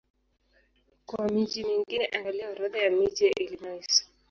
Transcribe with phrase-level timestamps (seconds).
[1.05, 4.07] Kwa miji mingine angalia Orodha ya miji ya Illinois.